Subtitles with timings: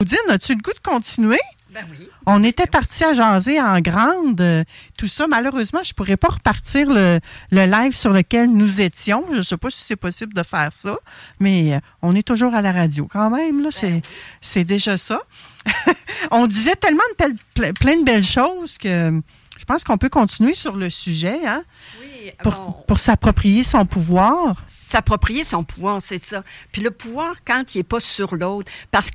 [0.00, 1.40] Claudine, as-tu le goût de continuer?
[1.74, 2.08] Ben oui.
[2.24, 4.62] On était parti à jaser en grande, euh,
[4.96, 5.26] tout ça.
[5.26, 7.18] Malheureusement, je ne pourrais pas repartir le,
[7.50, 9.24] le live sur lequel nous étions.
[9.32, 10.96] Je ne sais pas si c'est possible de faire ça,
[11.40, 13.60] mais euh, on est toujours à la radio quand même.
[13.60, 14.02] Là, c'est,
[14.40, 15.20] c'est déjà ça.
[16.30, 19.20] on disait tellement de ple- ple- plein de belles choses que
[19.58, 21.64] je pense qu'on peut continuer sur le sujet hein,
[22.00, 24.62] Oui, pour, bon, pour s'approprier son pouvoir.
[24.64, 26.44] s'approprier son pouvoir, c'est ça.
[26.70, 29.10] Puis le pouvoir, quand il n'est pas sur l'autre, parce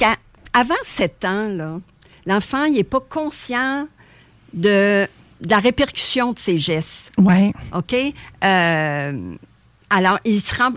[0.54, 1.80] qu'avant 7 ans,
[2.26, 3.88] l'enfant, n'est pas conscient
[4.54, 5.08] de,
[5.42, 7.12] de la répercussion de ses gestes.
[7.18, 7.52] Oui.
[7.74, 7.96] OK?
[8.44, 9.34] Euh,
[9.90, 10.72] alors, il se rend.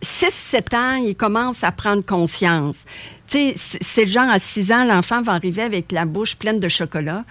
[0.00, 2.84] 6-7 ans, il commence à prendre conscience.
[3.26, 6.36] Tu sais, c'est- c'est le genre à 6 ans, l'enfant va arriver avec la bouche
[6.36, 7.24] pleine de chocolat.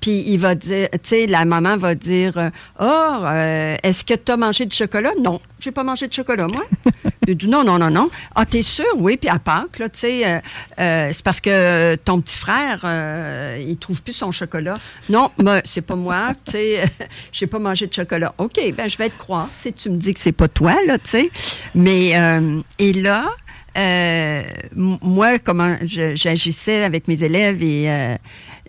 [0.00, 4.14] Puis il va dire, tu sais, la maman va dire, euh, oh, euh, est-ce que
[4.14, 5.12] tu as mangé du chocolat?
[5.20, 6.64] Non, j'ai pas mangé de chocolat, moi.
[7.26, 8.08] Il dit, non, non, non, non.
[8.34, 8.86] Ah, t'es sûr?
[8.96, 10.38] Oui, puis à Pâques, là, tu sais, euh,
[10.78, 12.86] euh, c'est parce que ton petit frère,
[13.58, 14.76] il trouve plus son chocolat.
[15.08, 15.30] Non,
[15.64, 16.84] c'est pas moi, tu sais,
[17.32, 18.32] j'ai pas mangé de chocolat.
[18.38, 20.98] OK, ben je vais te croire si tu me dis que c'est pas toi, là,
[20.98, 21.30] tu sais.
[21.74, 22.12] Mais,
[22.78, 23.26] et là,
[24.72, 28.16] moi, comment j'agissais avec mes élèves et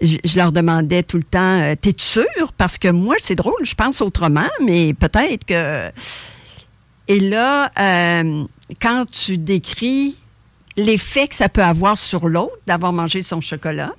[0.01, 2.25] je, je leur demandais tout le temps, euh, t'es sûr?
[2.57, 5.89] Parce que moi, c'est drôle, je pense autrement, mais peut-être que...
[7.09, 8.43] Et là, euh,
[8.81, 10.15] quand tu décris
[10.75, 13.93] l'effet que ça peut avoir sur l'autre d'avoir mangé son chocolat,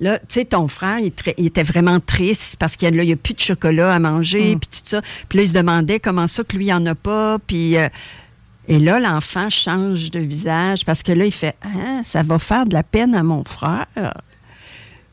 [0.00, 3.40] Là, tu sais, ton frère, il, était vraiment triste parce qu'il n'y a, plus de
[3.40, 5.02] chocolat à manger, puis tout ça.
[5.28, 7.38] Puis là, il se demandait comment ça que lui, il en a pas.
[7.38, 7.88] Puis, euh,
[8.66, 12.66] et là, l'enfant change de visage parce que là, il fait Ah, ça va faire
[12.66, 13.86] de la peine à mon frère.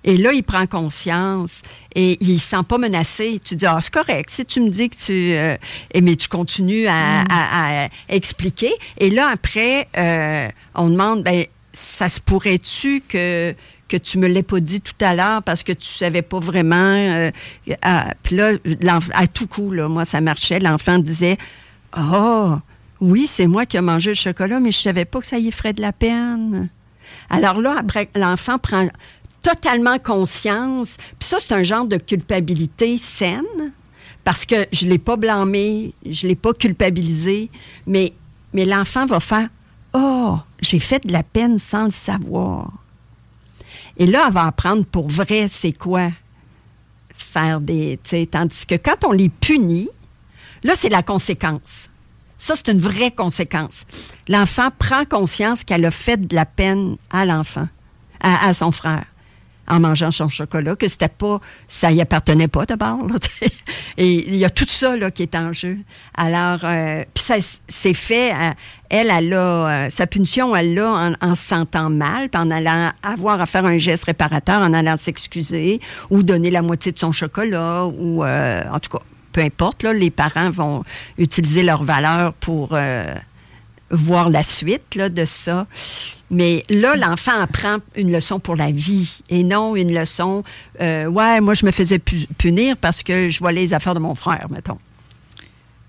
[0.03, 1.61] Et là, il prend conscience
[1.95, 3.39] et il ne se sent pas menacé.
[3.43, 4.29] Tu dis, ah, c'est correct.
[4.31, 5.11] Si tu me dis que tu.
[5.33, 5.55] euh,
[6.01, 8.73] mais tu continues à, à- à expliquer.
[8.97, 13.53] Et là, après, euh, on demande, ben, ça se pourrait-tu que,
[13.87, 16.75] que tu me l'aies pas dit tout à l'heure parce que tu savais pas vraiment.
[16.75, 17.29] euh,
[17.83, 18.53] à- Puis là,
[19.13, 20.59] à tout coup, là, moi, ça marchait.
[20.59, 21.37] L'enfant disait,
[21.93, 22.59] ah,
[23.01, 25.51] oui, c'est moi qui ai mangé le chocolat, mais je savais pas que ça y
[25.51, 26.69] ferait de la peine.
[27.29, 28.87] Alors là, après, l'enfant prend
[29.43, 30.97] totalement conscience.
[31.19, 33.73] Puis ça, c'est un genre de culpabilité saine,
[34.23, 37.49] parce que je ne l'ai pas blâmé, je ne l'ai pas culpabilisé,
[37.87, 38.13] mais,
[38.53, 39.49] mais l'enfant va faire
[39.93, 42.71] Oh, j'ai fait de la peine sans le savoir.
[43.97, 46.09] Et là, elle va apprendre pour vrai c'est quoi
[47.09, 47.99] faire des.
[48.31, 49.89] Tandis que quand on les punit,
[50.63, 51.89] là, c'est la conséquence.
[52.37, 53.85] Ça, c'est une vraie conséquence.
[54.27, 57.67] L'enfant prend conscience qu'elle a fait de la peine à l'enfant,
[58.19, 59.05] à son frère,
[59.71, 63.07] en mangeant son chocolat, que c'était pas, ça y appartenait pas d'abord.
[63.97, 65.77] Et il y a tout ça là, qui est en jeu.
[66.15, 67.35] Alors, euh, puis ça
[67.67, 68.33] c'est fait.
[68.33, 68.51] euh,
[68.89, 69.15] elle, a
[69.85, 73.45] euh, sa punition, elle l'a en, en se sentant mal, puis en allant avoir à
[73.45, 75.79] faire un geste réparateur, en allant s'excuser
[76.09, 79.83] ou donner la moitié de son chocolat, ou en tout cas, peu importe.
[79.83, 80.83] Là, les parents vont
[81.17, 82.77] utiliser leur valeur pour
[83.89, 85.65] voir la suite là, de ça.
[86.33, 90.43] Mais là, l'enfant apprend une leçon pour la vie et non une leçon,
[90.79, 93.99] euh, ouais, moi, je me faisais pu- punir parce que je vois les affaires de
[93.99, 94.79] mon frère, mettons.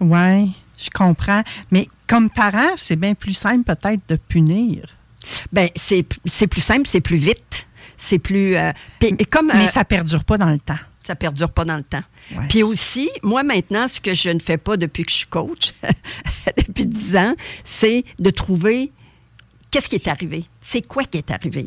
[0.01, 1.43] Oui, je comprends.
[1.71, 4.85] Mais comme parent, c'est bien plus simple peut-être de punir.
[5.53, 7.67] Ben, c'est plus simple, c'est plus vite,
[7.97, 8.57] c'est plus.
[8.57, 8.73] euh,
[9.31, 10.79] comme, Mais euh, ça perdure pas dans le temps.
[11.07, 12.03] ça perdure pas dans le temps.
[12.33, 12.47] Ouais.
[12.49, 15.73] Puis aussi, moi maintenant, ce que je ne fais pas depuis que je suis coach,
[16.59, 18.91] depuis 10 ans, c'est de trouver
[19.73, 20.45] qu'est-ce qui est arrivé?
[20.61, 21.67] C'est quoi qui est arrivé?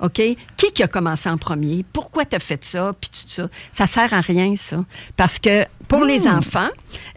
[0.00, 0.20] OK?
[0.56, 1.84] Qui qui a commencé en premier?
[1.92, 2.92] Pourquoi tu as fait ça?
[3.00, 3.48] Puis tout ça.
[3.70, 4.84] Ça sert à rien, ça.
[5.16, 6.38] Parce que pour les Hmm.
[6.38, 6.70] enfants,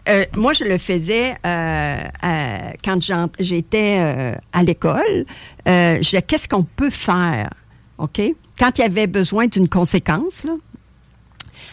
[0.08, 2.98] euh, moi, je le faisais euh, euh, quand
[3.40, 5.24] j'étais euh, à l'école.
[5.66, 7.50] Je disais, qu'est-ce qu'on peut faire?
[7.98, 8.20] OK?
[8.58, 10.52] Quand il y avait besoin d'une conséquence, là.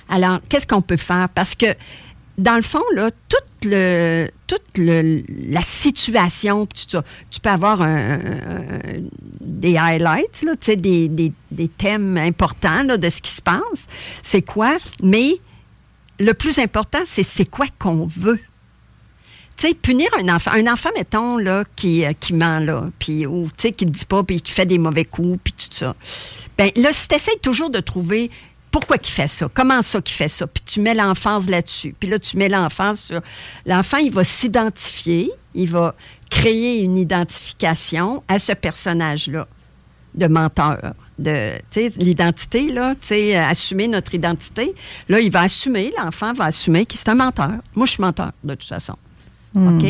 [0.09, 1.29] Alors, qu'est-ce qu'on peut faire?
[1.29, 1.67] Parce que,
[2.37, 8.19] dans le fond, là, toute, le, toute le- la situation, ça, tu peux avoir un-
[9.41, 13.87] des highlights, là, tu des, des- des thèmes importants là, de ce qui se passe.
[14.21, 14.75] C'est quoi?
[15.01, 15.39] Mais
[16.19, 18.39] le plus important, c'est c'est quoi qu'on veut.
[19.55, 23.49] Tu punir un enfant, un enfant, mettons, là, qui, euh, qui ment, là, puis, ou,
[23.55, 25.95] tu qui ne dit pas, puis qui fait des mauvais coups, puis tout ça.
[26.57, 28.31] Bien, là, si tu essaies toujours de trouver
[28.73, 32.09] pourquoi il fait ça, comment ça qu'il fait ça, puis tu mets l'enfance là-dessus, puis
[32.09, 33.21] là, tu mets l'enfance sur...
[33.67, 35.93] L'enfant, il va s'identifier, il va
[36.31, 39.47] créer une identification à ce personnage-là
[40.15, 40.95] de menteur.
[41.19, 41.51] De,
[41.99, 44.73] l'identité, là, tu sais, euh, assumer notre identité.
[45.07, 47.53] Là, il va assumer, l'enfant va assumer qu'il est un menteur.
[47.75, 48.95] Moi, je suis menteur, de toute façon.
[49.55, 49.85] OK?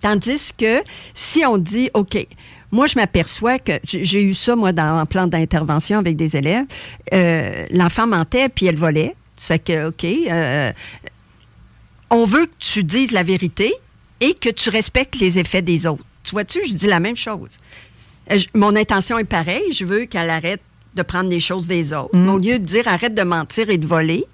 [0.00, 0.80] Tandis que
[1.12, 2.24] si on dit, OK,
[2.72, 6.64] moi, je m'aperçois que j'ai eu ça, moi, dans un plan d'intervention avec des élèves.
[7.12, 9.14] Euh, L'enfant mentait, puis elle volait.
[9.36, 10.72] Ça fait que, OK, euh,
[12.10, 13.72] on veut que tu dises la vérité
[14.20, 16.04] et que tu respectes les effets des autres.
[16.24, 17.50] Tu vois-tu, je dis la même chose.
[18.30, 19.72] Euh, je- Mon intention est pareille.
[19.72, 20.60] Je veux qu'elle arrête
[20.94, 22.14] de prendre les choses des autres.
[22.16, 24.24] Mais Au lieu de dire arrête de mentir et de voler,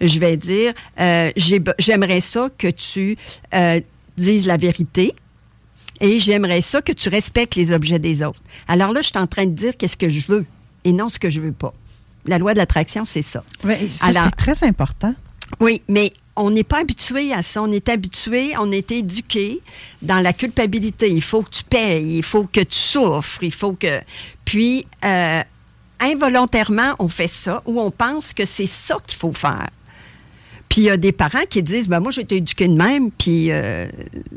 [0.00, 1.30] je vais dire euh,
[1.78, 3.16] j'aimerais ça que tu
[3.54, 3.80] euh,
[4.18, 5.14] dises la vérité
[6.00, 8.40] et j'aimerais ça que tu respectes les objets des autres.
[8.68, 10.46] Alors là, je suis en train de dire qu'est-ce que je veux
[10.84, 11.74] et non ce que je veux pas.
[12.26, 13.44] La loi de l'attraction, c'est ça.
[13.64, 15.14] Ouais, ça, c'est très important.
[15.58, 17.62] Oui, mais on n'est pas habitué à ça.
[17.62, 19.60] On est habitué, on est éduqué
[20.00, 21.10] dans la culpabilité.
[21.10, 24.00] Il faut que tu payes, il faut que tu souffres, il faut que.
[24.44, 25.42] Puis, euh,
[25.98, 29.68] involontairement, on fait ça ou on pense que c'est ça qu'il faut faire.
[30.70, 33.10] Puis il y a des parents qui disent ben moi j'ai été éduqué de même
[33.10, 33.86] puis euh,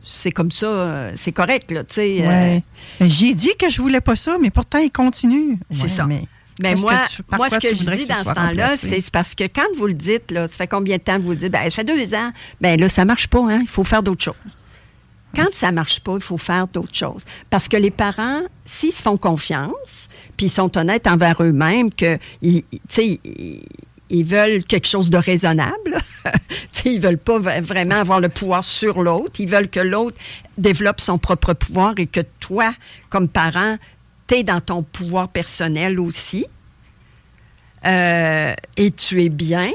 [0.03, 2.63] c'est comme ça euh, c'est correct là tu sais euh, Ouais.
[2.99, 5.59] Mais J'ai dit que je voulais pas ça, mais pourtant, il continue.
[5.71, 6.05] C'est Ouais, ça.
[6.07, 6.23] Mais
[6.59, 9.43] Ben moi, tu- moi, ce que je dis que dans ce temps-là, c'est parce que
[9.45, 11.51] quand vous le dites, là, ça fait combien de temps que vous le dites?
[11.51, 12.31] Ben, ça fait deux ans.
[12.61, 13.59] Ben là, ça marche pas, hein?
[13.61, 14.33] Il faut faire d'autres choses.
[15.35, 17.23] Quand ça marche pas, il faut faire d'autres choses.
[17.49, 20.07] Parce que les parents, s'ils se font confiance,
[20.37, 23.19] puis ils sont honnêtes envers eux-mêmes, que, ils- tu sais,
[24.09, 25.97] ils, veulent quelque chose de raisonnable.
[26.85, 29.39] Ils veulent pas vraiment avoir le pouvoir sur l'autre.
[29.39, 30.17] Ils veulent que l'autre
[30.57, 32.73] développe son propre pouvoir et que toi,
[33.09, 33.77] comme parent,
[34.27, 36.45] tu es dans ton pouvoir personnel aussi.
[37.85, 39.71] Euh, et tu es bien.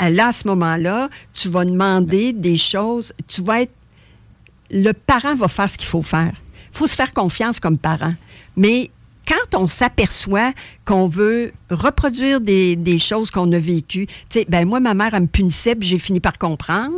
[0.00, 3.12] Euh, Là, à ce moment-là, tu vas demander des choses.
[3.28, 3.72] Tu vas être.
[4.70, 6.32] Le parent va faire ce qu'il faut faire.
[6.72, 8.14] Il faut se faire confiance comme parent.
[8.56, 8.90] Mais
[9.26, 10.52] quand on s'aperçoit
[10.84, 15.22] qu'on veut reproduire des, choses qu'on a vécues, tu sais, ben moi, ma mère, elle
[15.22, 16.94] me punissait, j'ai fini par comprendre.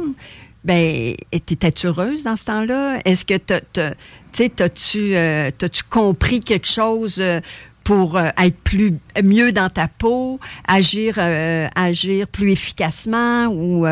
[0.65, 2.99] Ben, étais-tu heureuse dans ce temps-là?
[3.05, 7.41] Est-ce que t'as-tu euh, t'as-tu compris quelque chose euh,
[7.85, 13.87] pour euh, être plus mieux dans ta peau, agir euh, agir plus efficacement ou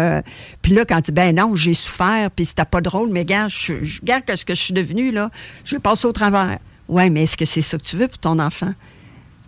[0.61, 3.49] puis là quand tu dis ben non j'ai souffert puis c'était pas drôle mais gars
[3.49, 5.31] je, ce que je suis devenue là
[5.65, 8.19] je vais passer au travers ouais mais est-ce que c'est ça que tu veux pour
[8.19, 8.73] ton enfant?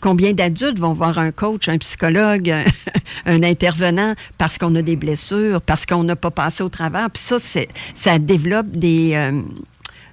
[0.01, 2.65] Combien d'adultes vont voir un coach, un psychologue, un,
[3.27, 7.11] un intervenant parce qu'on a des blessures, parce qu'on n'a pas passé au travers?
[7.11, 9.43] Puis ça, c'est, ça développe des, euh,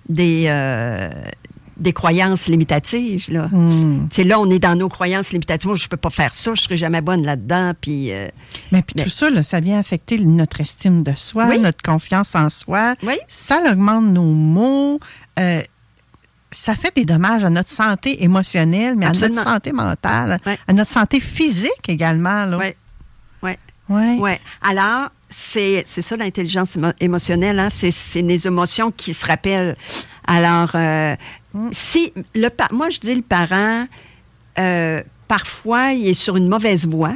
[0.09, 1.11] des, euh,
[1.77, 3.25] des croyances limitatives.
[3.29, 3.47] Là.
[3.51, 4.07] Hmm.
[4.25, 5.67] Là, on est dans nos croyances limitatives.
[5.67, 7.73] Moi, je ne peux pas faire ça, je ne serai jamais bonne là-dedans.
[7.79, 8.27] Puis, euh,
[8.71, 11.59] Mais puis Mais- tout ça, là, ça vient affecter notre estime de soi, Oui.
[11.59, 12.95] notre confiance en soi.
[13.03, 13.19] Oui.
[13.27, 14.99] Ça augmente nos mots.
[15.37, 15.61] euh,
[16.55, 19.41] ça fait des dommages à notre santé émotionnelle, mais Absolument.
[19.41, 20.57] à notre santé mentale, Ouais.
[20.67, 22.45] à notre santé physique également.
[22.45, 22.57] Là.
[22.57, 22.77] ouais,
[23.43, 23.59] ouais.
[23.89, 24.17] Ouais.
[24.17, 24.39] Ouais.
[24.61, 27.69] Alors, c'est c'est ça l'intelligence émo- émotionnelle, hein?
[27.69, 29.75] c'est c'est des émotions qui se rappellent.
[30.25, 31.15] Alors, euh,
[31.71, 33.85] si le pa- moi je dis le parent,
[34.57, 37.13] euh, parfois il est sur une mauvaise voie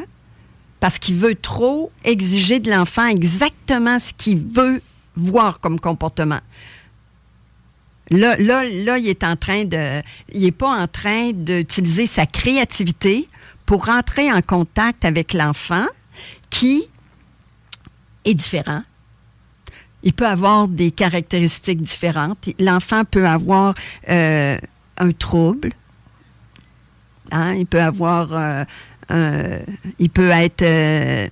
[0.79, 4.81] parce qu'il veut trop exiger de l'enfant exactement ce qu'il veut
[5.15, 6.39] voir comme comportement.
[8.11, 10.01] Là, là, là, il est en train de.
[10.33, 13.27] Il n'est pas en train d'utiliser sa créativité
[13.65, 15.85] pour rentrer en contact avec l'enfant
[16.49, 16.85] qui
[18.25, 18.81] est différent.
[20.01, 22.49] Il peut avoir des caractéristiques différentes.
[22.59, 23.75] L'enfant peut avoir
[24.09, 24.57] euh,
[24.97, 25.71] un trouble.
[27.31, 28.29] Hein, Il peut avoir.
[29.11, 29.59] euh,
[29.99, 31.29] il peut être.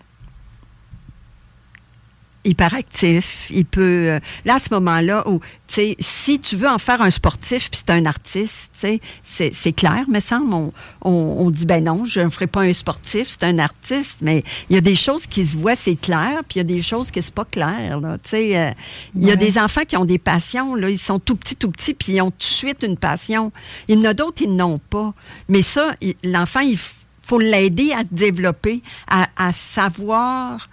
[2.48, 3.48] Euh, hyperactif.
[3.52, 3.82] Il peut.
[4.10, 7.92] euh, là, à ce moment-là, où, si tu veux en faire un sportif puis c'est
[7.94, 8.86] un artiste,
[9.24, 10.54] c'est, c'est clair, me semble.
[10.54, 14.20] On, on, on dit, ben non, je ne ferai pas un sportif, c'est un artiste.
[14.22, 16.64] Mais il y a des choses qui se voient, c'est clair, puis il y a
[16.64, 18.00] des choses qui c'est pas clair.
[18.24, 18.72] Tu sais, euh,
[19.16, 19.38] il y a Ouais.
[19.38, 22.22] des enfants qui ont des passions, là, ils sont tout petits, tout petits, puis ils
[22.22, 23.52] ont tout de suite une passion.
[23.88, 25.14] Il y en a d'autres, ils n'ont pas.
[25.50, 26.78] Mais ça, il- l'enfant, il
[27.22, 30.70] faut l'aider à se développer, à, à savoir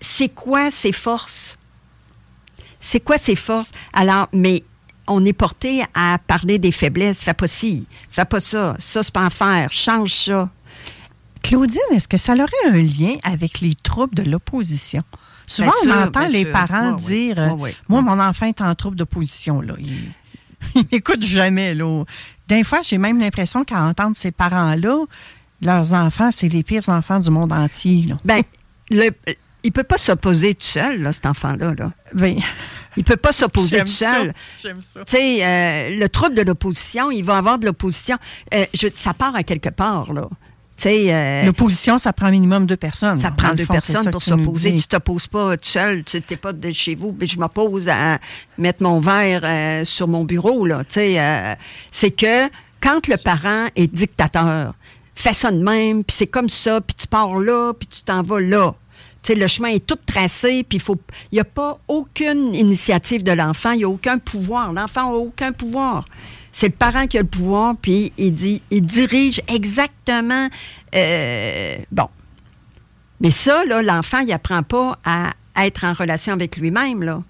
[0.00, 1.58] c'est quoi ses forces?
[2.80, 3.70] C'est quoi ses forces?
[3.92, 4.64] Alors, mais
[5.06, 7.22] on est porté à parler des faiblesses.
[7.22, 10.48] Fais pas ci, fais pas ça, ça c'est pas à faire, change ça.
[11.42, 15.02] Claudine, est-ce que ça aurait un lien avec les troubles de l'opposition?
[15.46, 16.52] Souvent, on entend les sûr.
[16.52, 17.76] parents dire Ouais, ouais.
[17.88, 19.60] Moi, mon enfant est en trouble d'opposition.
[19.60, 19.74] Là.
[19.78, 20.12] Il,
[20.76, 21.74] il m'écoute jamais.
[21.74, 22.04] Là.
[22.46, 25.04] Des fois, j'ai même l'impression qu'à entendre ces parents-là,
[25.60, 28.06] leurs enfants, c'est les pires enfants du monde entier.
[28.06, 28.16] Là.
[28.24, 28.42] Ben,
[28.90, 29.10] le,
[29.62, 31.74] il peut pas s'opposer tout seul, là, cet enfant-là.
[31.78, 31.92] Là.
[32.14, 32.36] Ben,
[32.96, 34.32] Il peut pas s'opposer tout seul.
[34.60, 35.00] J'aime ça.
[35.04, 38.16] Tu sais, euh, le trouble de l'opposition, il va avoir de l'opposition.
[38.54, 38.64] Euh,
[38.94, 40.28] ça part à quelque part, là.
[40.86, 43.18] Euh, L'opposition, ça prend un minimum deux personnes.
[43.18, 44.76] ça prend deux fond, personnes pour s'opposer.
[44.76, 46.04] Tu t'opposes pas tout seul.
[46.04, 47.12] Tu n'es pas de chez vous.
[47.12, 48.18] Puis je m'oppose à
[48.58, 50.64] mettre mon verre euh, sur mon bureau.
[50.64, 50.82] Là.
[50.96, 51.54] Euh,
[51.90, 52.48] c'est que
[52.80, 54.74] quand le parent est dictateur,
[55.14, 58.22] fais ça de même, puis c'est comme ça, puis tu pars là, puis tu t'en
[58.22, 58.74] vas là.
[59.28, 63.78] Le chemin est tout tracé, puis il n'y a pas aucune initiative de l'enfant, il
[63.78, 64.72] n'y a aucun pouvoir.
[64.72, 66.06] L'enfant n'a aucun pouvoir.
[66.52, 70.48] C'est le parent qui a le pouvoir, puis il il dirige exactement.
[70.94, 72.08] euh, bon,
[73.20, 77.22] mais ça, l'enfant, il n'apprend pas à être en relation avec lui-même.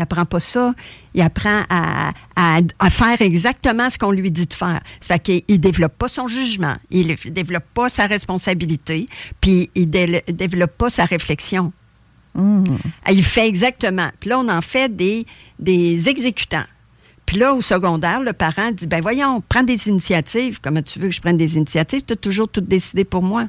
[0.00, 0.74] Il n'apprend pas ça.
[1.12, 4.80] Il apprend à, à- à faire exactement ce qu'on lui dit de faire.
[4.98, 6.74] Ça fait qu'il ne développe pas son jugement.
[6.90, 9.04] Il ne développe pas sa responsabilité.
[9.42, 11.70] Puis il ne développe pas sa réflexion.
[12.34, 12.64] Mmh.
[13.10, 14.08] Il fait exactement.
[14.20, 15.26] Puis là, on en fait des,
[15.58, 16.64] des exécutants.
[17.26, 20.60] Puis là, au secondaire, le parent dit, ben voyons, prends des initiatives.
[20.62, 22.00] Comment tu veux que je prenne des initiatives?
[22.06, 23.48] Tu as toujours tout décidé pour moi.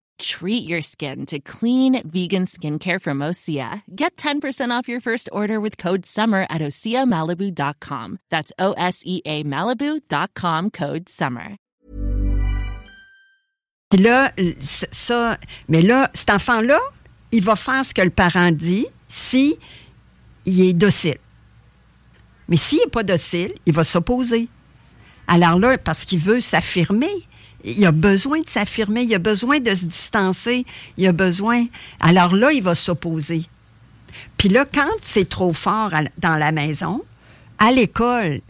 [0.21, 3.81] Treat your skin to clean, vegan skincare from Osea.
[3.95, 8.19] Get 10% off your first order with code SUMMER at OseaMalibu.com.
[8.29, 11.57] That's O S E A Malibu.com code SUMMER.
[13.97, 15.37] Là, ça,
[15.67, 16.79] mais là, cet enfant-là,
[17.31, 19.57] il va faire ce que le parent dit si
[20.45, 21.17] il est docile.
[22.47, 24.47] Mais s'il n'est pas docile, il va s'opposer.
[25.27, 27.27] Alors là, parce qu'il veut s'affirmer,
[27.63, 30.65] il a besoin de s'affirmer, il a besoin de se distancer,
[30.97, 31.65] il a besoin.
[31.99, 33.43] Alors là, il va s'opposer.
[34.37, 37.01] Puis là, quand c'est trop fort à- dans la maison,
[37.59, 38.41] à l'école,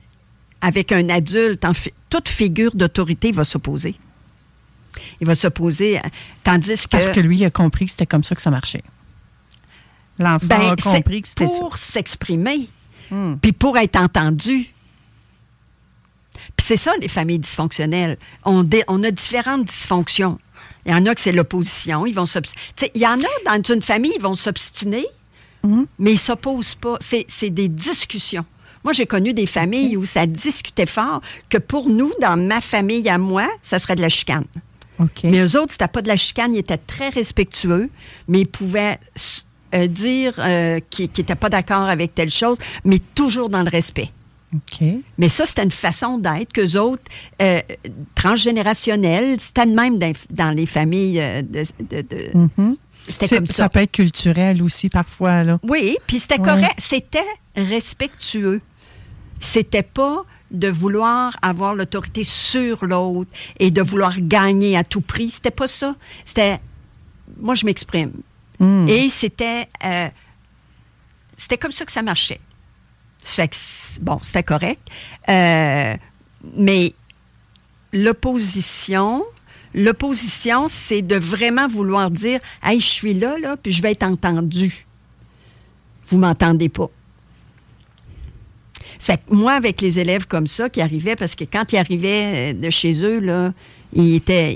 [0.62, 3.96] avec un adulte, en fi- toute figure d'autorité va s'opposer.
[5.20, 6.04] Il va s'opposer, à-
[6.44, 6.88] tandis que...
[6.90, 8.84] Parce que lui, il a compris que c'était comme ça que ça marchait.
[10.20, 11.58] L'enfant Ben, a compris que c'était ça.
[11.60, 12.68] pour s'exprimer,
[13.10, 13.36] Hmm.
[13.42, 14.74] puis pour être entendu.
[16.72, 18.18] C'est ça, les familles dysfonctionnelles.
[18.46, 20.40] On, dé- on a différentes dysfonctions.
[20.86, 22.06] Il y en a que c'est l'opposition.
[22.06, 22.24] Ils vont
[22.96, 25.06] Il y en a dans une famille, ils vont s'obstiner,
[25.64, 25.84] Hmm.
[26.00, 26.98] mais ils ne s'opposent pas.
[27.02, 28.46] C'est des discussions.
[28.86, 33.10] Moi, j'ai connu des familles où ça discutait fort, que pour nous, dans ma famille
[33.10, 34.46] à moi, ça serait de la chicane.
[35.26, 37.90] Mais eux autres, c'était pas de la chicane, ils étaient très respectueux,
[38.30, 38.98] mais ils pouvaient
[39.76, 44.10] euh, dire euh, qu'ils n'étaient pas d'accord avec telle chose, mais toujours dans le respect.
[44.54, 44.84] OK.
[45.18, 47.04] Mais ça, c'était une façon d'être qu'eux autres,
[47.42, 47.62] euh,
[48.16, 52.38] transgénérationnels, c'était de même dans, dans les familles euh, de...
[52.58, 52.76] Mhm.
[53.08, 53.68] C'était comme ça.
[53.70, 55.44] peut être culturel aussi parfois.
[55.44, 55.60] Là.
[55.64, 56.46] Oui, puis c'était Ouais.
[56.46, 56.76] correct.
[56.78, 58.62] C'était respectueux.
[59.40, 65.32] C'était pas de vouloir avoir l'autorité sur l'autre et de vouloir gagner à tout prix.
[65.32, 65.96] C'était pas ça.
[66.26, 66.60] C'était
[67.40, 68.12] moi je m'exprime.
[68.60, 68.88] Hmm.
[68.88, 70.10] Et c'était euh,
[71.38, 72.40] c'était comme ça que ça marchait.
[74.02, 74.82] Bon, c'était correct.
[75.30, 75.96] Euh,
[76.58, 76.94] mais
[77.94, 79.24] l'opposition,
[79.74, 84.04] l'opposition, c'est de vraiment vouloir dire Hey, je suis là, là, puis je vais être
[84.04, 84.86] entendu.
[86.08, 86.90] Vous m'entendez pas.
[89.30, 92.70] Moi, avec les élèves comme ça qui arrivaient, parce que quand ils arrivaient euh, de
[92.70, 93.54] chez eux, là,
[93.94, 94.56] ils, étaient,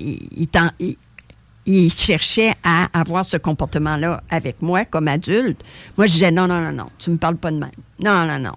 [1.65, 5.61] ils cherchaient à avoir ce comportement-là avec moi comme adulte.
[5.97, 7.71] Moi, je disais non, non, non, non, tu me parles pas de même.
[7.99, 8.53] Non, non, non.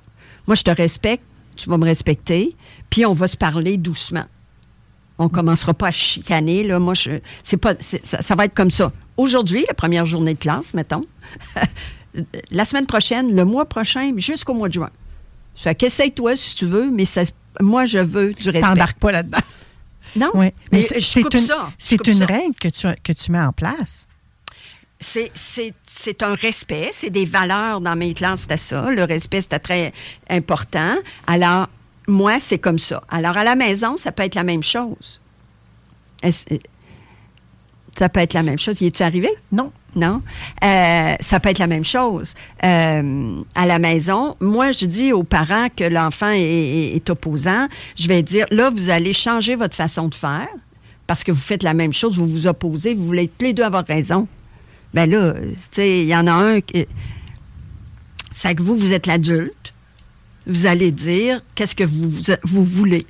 [0.46, 1.24] Moi, je te respecte,
[1.56, 2.54] tu vas me respecter,
[2.90, 4.24] puis on va se parler doucement.
[5.18, 6.62] On commencera pas à chicaner.
[6.64, 6.78] Là.
[6.78, 7.12] Moi, je,
[7.42, 8.92] c'est pas, ça, ça va être comme ça.
[9.16, 11.04] Aujourd'hui, la première journée de classe, mettons.
[12.50, 14.90] la semaine prochaine, le mois prochain, jusqu'au mois de juin.
[15.56, 17.22] Fait qu'essaye-toi si tu veux, mais ça-
[17.60, 18.60] moi, je veux du respect.
[18.68, 19.38] T'embarques pas là-dedans.
[20.16, 21.00] Non, mais, c'est-
[21.30, 21.40] une,
[21.78, 22.26] c'est une ça.
[22.26, 24.06] règle que tu, que tu mets en place.
[25.00, 28.90] c'est, un respect, c'est des valeurs dans mes classes, c'était ça.
[28.90, 29.92] Le respect, c'était très
[30.28, 30.96] important.
[31.26, 31.68] Alors,
[32.08, 33.02] moi, c'est comme ça.
[33.10, 35.20] Alors, à la maison, ça peut être la même chose.
[37.96, 38.80] Ça peut être la même chose.
[38.80, 39.28] Y est-tu arrivé?
[39.52, 39.72] Non.
[39.96, 40.22] Non?
[40.62, 42.34] Euh, ça peut être la même chose.
[42.62, 48.22] Euh, à la maison, moi, je dis aux parents que l'enfant est, opposant, je vais
[48.22, 50.48] dire, là, vous allez changer votre façon de faire
[51.06, 53.62] parce que vous faites la même chose, vous vous opposez, vous voulez tous les deux
[53.62, 54.28] avoir raison.
[54.92, 56.86] Ben là, tu sais, il y en a un qui...
[58.32, 59.72] C'est que vous, vous êtes l'adulte.
[60.46, 63.06] Vous allez dire qu'est-ce que vous voulez?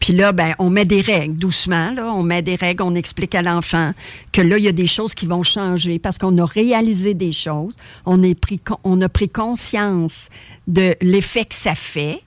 [0.00, 1.92] Puis là, ben, on met des règles doucement.
[1.92, 3.92] Là, on met des règles, on explique à l'enfant
[4.32, 7.32] que là, il y a des choses qui vont changer parce qu'on a réalisé des
[7.32, 7.76] choses.
[8.06, 10.28] On, est pris, on a pris conscience
[10.66, 12.22] de l'effet que ça fait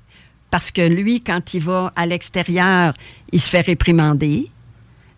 [0.51, 2.94] parce que lui, quand il va à l'extérieur,
[3.32, 4.51] il se fait réprimander.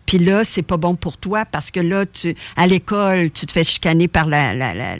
[0.06, 3.52] Puis là, c'est pas bon pour toi parce que là, tu, à l'école, tu te
[3.52, 4.96] fais chicaner par la, la, la,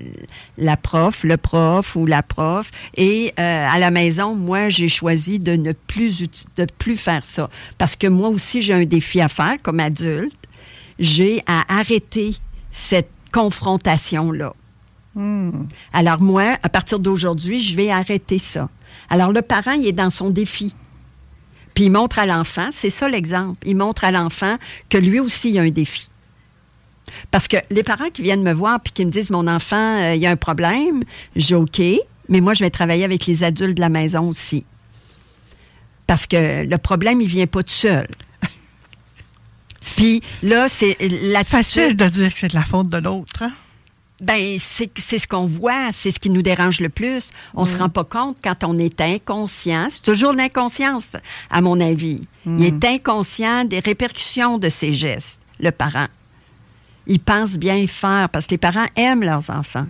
[0.58, 2.70] la prof, le prof ou la prof.
[2.96, 7.48] Et euh, à la maison, moi, j'ai choisi de ne plus, de plus faire ça.
[7.78, 10.36] Parce que moi aussi, j'ai un défi à faire comme adulte.
[10.98, 12.34] J'ai à arrêter
[12.70, 14.52] cette confrontation-là.
[15.94, 18.68] Alors moi, à partir d'aujourd'hui, je vais arrêter ça.
[19.08, 20.74] Alors le parent, il est dans son défi.
[21.76, 24.56] Puis il montre à l'enfant, c'est ça l'exemple, il montre à l'enfant
[24.88, 26.08] que lui aussi, il a un défi.
[27.30, 30.14] Parce que les parents qui viennent me voir puis qui me disent, mon enfant, euh,
[30.14, 31.04] il y a un problème,
[31.36, 31.82] j'ai OK,
[32.30, 34.64] mais moi, je vais travailler avec les adultes de la maison aussi.
[36.06, 38.08] Parce que le problème, il vient pas tout seul.
[39.96, 43.42] Puis là, c'est la Facile de dire que c'est de la faute de l'autre.
[43.42, 43.52] hein?
[44.20, 47.30] Ben, c'est c'est ce qu'on voit, c'est ce qui nous dérange le plus.
[47.54, 49.88] On se rend pas compte quand on est inconscient.
[49.90, 51.16] C'est toujours l'inconscience,
[51.50, 52.22] à mon avis.
[52.46, 56.06] Il est inconscient des répercussions de ses gestes, le parent.
[57.06, 59.86] Il pense bien faire, parce que les parents aiment leurs enfants.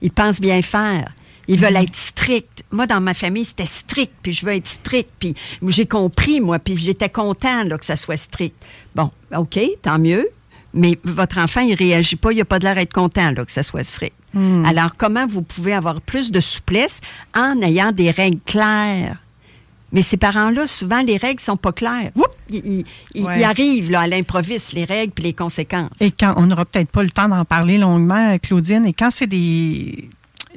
[0.00, 1.12] Ils pensent bien faire.
[1.48, 2.64] Ils veulent être stricts.
[2.70, 5.10] Moi, dans ma famille, c'était strict, puis je veux être strict.
[5.18, 5.34] Puis
[5.66, 8.54] j'ai compris, moi, puis j'étais content là, que ça soit strict.
[8.94, 10.28] Bon, OK, tant mieux.
[10.74, 13.50] Mais votre enfant, il réagit pas, il a pas de l'air d'être content là, que
[13.52, 14.14] ça soit strict.
[14.64, 17.00] Alors, comment vous pouvez avoir plus de souplesse
[17.34, 19.16] en ayant des règles claires?
[19.92, 22.12] Mais ces parents-là, souvent, les règles sont pas claires.
[22.14, 22.84] Oups, ils, ils-
[23.16, 23.40] ils- Ouais.
[23.40, 25.90] ils arrivent là, à l'improviste, les règles puis les conséquences.
[25.98, 29.26] Et quand on n'aura peut-être pas le temps d'en parler longuement, Claudine, et quand c'est
[29.26, 30.08] des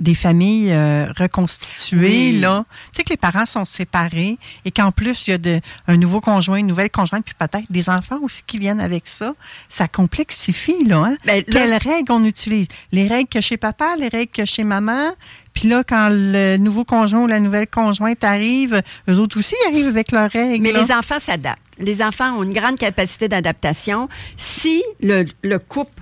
[0.04, 2.40] des familles euh, reconstituées, Oui.
[2.40, 5.60] là, tu sais que les parents sont séparés et qu'en plus, il y a de,
[5.88, 9.34] un nouveau conjoint, une nouvelle conjointe, puis peut-être des enfants aussi qui viennent avec ça,
[9.70, 10.98] ça complexifie, là.
[11.06, 11.18] Hein?
[11.26, 12.68] Ben, Quelles règles on utilise?
[12.92, 15.12] Les règles que chez papa, les règles que chez maman,
[15.54, 19.88] puis là, quand le nouveau conjoint ou la nouvelle conjointe arrive, eux autres aussi arrivent
[19.88, 20.64] avec leurs règles.
[20.64, 20.82] Mais là.
[20.82, 21.60] les enfants s'adaptent.
[21.80, 24.10] Les enfants ont une grande capacité d'adaptation.
[24.38, 26.02] Si le, le couple,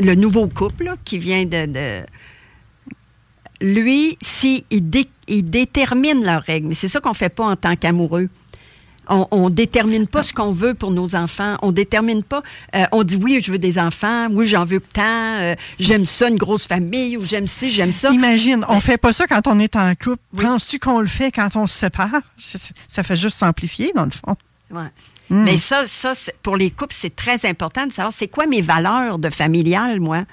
[0.00, 2.02] le nouveau couple là, qui vient de, de-
[3.60, 7.56] lui, si il, dé- il détermine leurs règles, mais c'est ça qu'on fait pas en
[7.56, 8.28] tant qu'amoureux.
[9.10, 11.56] On, ne détermine pas ce qu'on veut pour nos enfants.
[11.62, 12.42] On détermine pas.
[12.74, 14.28] euh, on dit oui, je veux des enfants.
[14.30, 15.02] Oui, j'en veux tant.
[15.02, 17.16] euh, j'aime ça, une grosse famille.
[17.16, 18.10] Ou j'aime ci, j'aime ça.
[18.10, 20.22] Imagine, on fait pas ça quand on est en couple.
[20.34, 20.44] Oui.
[20.44, 22.20] Penses-tu qu'on le fait quand on se sépare?
[22.36, 24.36] Ça fait juste s'amplifier, dans le fond.
[24.70, 24.90] Ouais.
[25.30, 25.44] Hmm.
[25.44, 29.18] Mais ça, ça pour les couples, c'est très important de savoir c'est quoi mes valeurs
[29.18, 30.24] de familial, moi.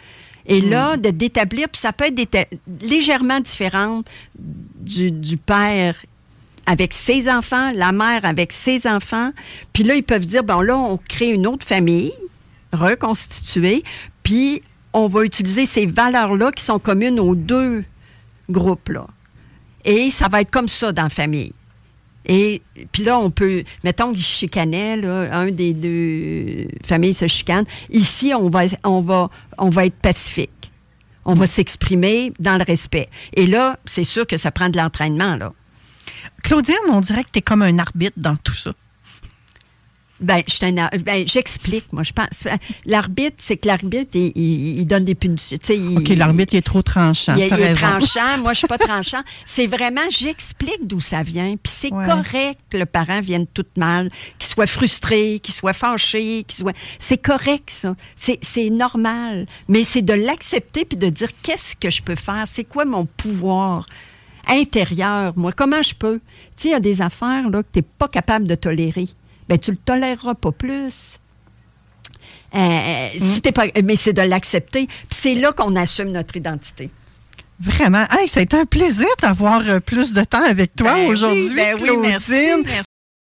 [0.47, 0.69] Et Hmm.
[0.69, 2.47] là, de d'établir, puis ça peut être
[2.81, 5.95] légèrement différente du, du père
[6.67, 9.31] avec ses enfants, la mère avec ses enfants.
[9.73, 12.11] Puis là, ils peuvent dire, bon là, on crée une autre famille
[12.73, 13.83] reconstituée,
[14.23, 14.61] puis
[14.93, 17.83] on va utiliser ces valeurs-là qui sont communes aux deux
[18.49, 19.07] groupes-là.
[19.83, 21.53] Et ça va être comme ça dans la famille.
[22.25, 22.61] Et
[22.91, 27.65] puis là, on peut, mettons qu'ils chicanaient, là, un des deux familles se chicane.
[27.89, 30.49] Ici, on va, on va, on va être pacifique.
[31.23, 33.09] On va s'exprimer dans le respect.
[33.33, 35.53] Et là, c'est sûr que ça prend de l'entraînement, là.
[36.43, 38.71] Claudine, on dirait que tu comme un arbitre dans tout ça.
[40.21, 40.41] Ben,
[41.03, 42.47] ben, j'explique, moi, je pense.
[42.85, 45.57] L'arbitre, c'est que l'arbitre, il, il- il donne des punitions.
[45.97, 47.35] OK, l'arbitre il est trop tranchant.
[47.35, 48.37] Il, est- il tranchant.
[48.41, 49.21] Moi, je suis pas tranchant.
[49.45, 51.55] C'est vraiment, j'explique d'où ça vient.
[51.61, 52.05] Puis c'est Ouais.
[52.05, 56.75] correct que le parent vienne tout mal, qu'il soit frustré, qu'il soit fâché, qu'il soit.
[56.97, 57.93] C'est correct, ça.
[58.15, 59.47] C'est, c'est normal.
[59.67, 62.45] Mais c'est de l'accepter puis de dire qu'est-ce que je peux faire?
[62.47, 63.85] C'est quoi mon pouvoir
[64.47, 65.51] intérieur, moi?
[65.51, 66.19] Comment je peux?
[66.19, 66.23] Tu
[66.55, 69.07] sais, il y a des affaires, là, que tu n'es pas capable de tolérer.
[69.49, 71.19] Ben tu le toléreras pas plus.
[72.55, 74.87] Euh, si t'es pas, mais c'est de l'accepter.
[74.87, 76.89] Puis c'est là qu'on assume notre identité.
[77.59, 78.05] Vraiment.
[78.11, 81.05] Hey, ça a été un plaisir d'avoir euh, plus de temps avec toi Ben oui,
[81.07, 82.01] aujourd'hui, ben oui, Claudine.
[82.01, 82.83] merci, merci.